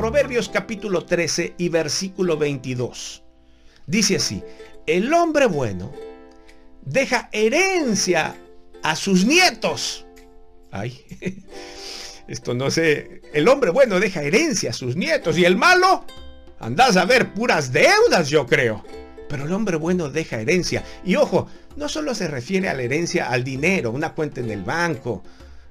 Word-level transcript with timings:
Proverbios 0.00 0.48
capítulo 0.48 1.04
13 1.04 1.56
y 1.58 1.68
versículo 1.68 2.38
22. 2.38 3.22
Dice 3.86 4.16
así, 4.16 4.42
el 4.86 5.12
hombre 5.12 5.44
bueno 5.44 5.92
deja 6.80 7.28
herencia 7.32 8.34
a 8.82 8.96
sus 8.96 9.26
nietos. 9.26 10.06
Ay, 10.70 10.98
esto 12.28 12.54
no 12.54 12.70
sé. 12.70 13.20
El 13.34 13.46
hombre 13.46 13.72
bueno 13.72 14.00
deja 14.00 14.22
herencia 14.22 14.70
a 14.70 14.72
sus 14.72 14.96
nietos 14.96 15.36
y 15.36 15.44
el 15.44 15.58
malo, 15.58 16.06
andas 16.60 16.96
a 16.96 17.04
ver 17.04 17.34
puras 17.34 17.70
deudas, 17.70 18.30
yo 18.30 18.46
creo. 18.46 18.82
Pero 19.28 19.44
el 19.44 19.52
hombre 19.52 19.76
bueno 19.76 20.08
deja 20.08 20.40
herencia. 20.40 20.82
Y 21.04 21.16
ojo, 21.16 21.46
no 21.76 21.90
solo 21.90 22.14
se 22.14 22.26
refiere 22.26 22.70
a 22.70 22.74
la 22.74 22.84
herencia 22.84 23.28
al 23.28 23.44
dinero, 23.44 23.90
una 23.90 24.14
cuenta 24.14 24.40
en 24.40 24.50
el 24.50 24.62
banco, 24.62 25.22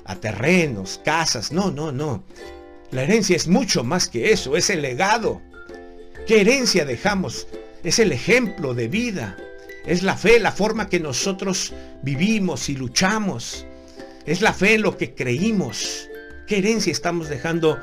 a 0.05 0.15
terrenos, 0.17 1.01
casas. 1.03 1.51
No, 1.51 1.71
no, 1.71 1.91
no. 1.91 2.25
La 2.91 3.03
herencia 3.03 3.35
es 3.35 3.47
mucho 3.47 3.83
más 3.83 4.07
que 4.07 4.31
eso, 4.31 4.57
es 4.57 4.71
el 4.71 4.81
legado. 4.81 5.43
¿Qué 6.25 6.41
herencia 6.41 6.85
dejamos? 6.85 7.47
Es 7.83 7.99
el 7.99 8.11
ejemplo 8.11 8.73
de 8.73 8.87
vida. 8.87 9.37
Es 9.85 10.01
la 10.01 10.17
fe, 10.17 10.39
la 10.39 10.51
forma 10.51 10.89
que 10.89 10.99
nosotros 10.99 11.71
vivimos 12.01 12.67
y 12.67 12.75
luchamos. 12.75 13.67
Es 14.25 14.41
la 14.41 14.53
fe 14.53 14.73
en 14.73 14.81
lo 14.81 14.97
que 14.97 15.13
creímos. 15.13 16.09
¿Qué 16.47 16.57
herencia 16.57 16.91
estamos 16.91 17.29
dejando 17.29 17.77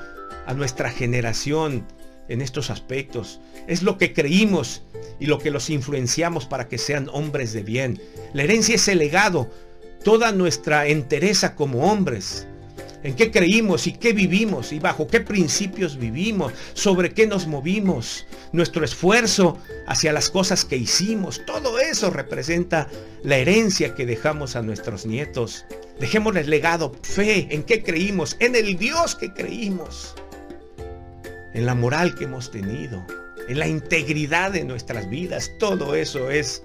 a 0.44 0.54
nuestra 0.54 0.90
generación 0.90 1.86
en 2.28 2.42
estos 2.42 2.70
aspectos? 2.70 3.40
Es 3.68 3.82
lo 3.84 3.98
que 3.98 4.12
creímos 4.12 4.82
y 5.20 5.26
lo 5.26 5.38
que 5.38 5.52
los 5.52 5.70
influenciamos 5.70 6.46
para 6.46 6.66
que 6.66 6.78
sean 6.78 7.08
hombres 7.12 7.52
de 7.52 7.62
bien. 7.62 8.02
La 8.32 8.42
herencia 8.42 8.74
es 8.74 8.88
el 8.88 8.98
legado, 8.98 9.48
toda 10.02 10.32
nuestra 10.32 10.88
entereza 10.88 11.54
como 11.54 11.90
hombres 11.90 12.48
en 13.06 13.14
qué 13.14 13.30
creímos 13.30 13.86
y 13.86 13.92
qué 13.92 14.12
vivimos 14.12 14.72
y 14.72 14.80
bajo 14.80 15.06
qué 15.06 15.20
principios 15.20 15.96
vivimos, 15.96 16.52
sobre 16.74 17.14
qué 17.14 17.28
nos 17.28 17.46
movimos, 17.46 18.26
nuestro 18.50 18.84
esfuerzo 18.84 19.58
hacia 19.86 20.12
las 20.12 20.28
cosas 20.28 20.64
que 20.64 20.76
hicimos, 20.76 21.40
todo 21.46 21.78
eso 21.78 22.10
representa 22.10 22.88
la 23.22 23.36
herencia 23.36 23.94
que 23.94 24.06
dejamos 24.06 24.56
a 24.56 24.62
nuestros 24.62 25.06
nietos. 25.06 25.66
Dejémosles 26.00 26.48
legado, 26.48 26.96
fe, 27.02 27.46
en 27.50 27.62
qué 27.62 27.84
creímos, 27.84 28.36
en 28.40 28.56
el 28.56 28.76
Dios 28.76 29.14
que 29.14 29.32
creímos, 29.32 30.16
en 31.54 31.64
la 31.64 31.76
moral 31.76 32.16
que 32.16 32.24
hemos 32.24 32.50
tenido, 32.50 33.06
en 33.48 33.60
la 33.60 33.68
integridad 33.68 34.50
de 34.50 34.64
nuestras 34.64 35.08
vidas, 35.08 35.52
todo 35.60 35.94
eso 35.94 36.28
es 36.28 36.64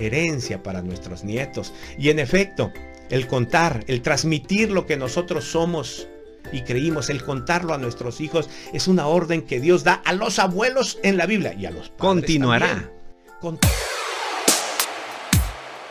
herencia 0.00 0.62
para 0.62 0.82
nuestros 0.82 1.24
nietos. 1.24 1.72
Y 1.98 2.10
en 2.10 2.18
efecto, 2.18 2.72
el 3.10 3.26
contar, 3.26 3.84
el 3.86 4.02
transmitir 4.02 4.70
lo 4.70 4.86
que 4.86 4.96
nosotros 4.96 5.44
somos 5.44 6.08
y 6.52 6.62
creímos, 6.62 7.10
el 7.10 7.22
contarlo 7.22 7.74
a 7.74 7.78
nuestros 7.78 8.20
hijos, 8.20 8.48
es 8.72 8.88
una 8.88 9.06
orden 9.06 9.42
que 9.42 9.60
Dios 9.60 9.84
da 9.84 9.94
a 10.04 10.12
los 10.12 10.38
abuelos 10.38 10.98
en 11.02 11.16
la 11.16 11.26
Biblia 11.26 11.54
y 11.54 11.66
a 11.66 11.70
los 11.70 11.90
padres 11.90 11.98
Continuará. 11.98 12.90
También. 13.40 13.60